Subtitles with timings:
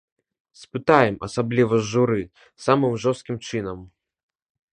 [0.61, 2.23] Спытаем, асабліва з журы,
[2.65, 3.79] самым жорсткім чынам.